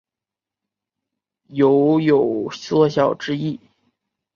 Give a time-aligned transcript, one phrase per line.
[1.49, 3.59] 酉有缩小之意。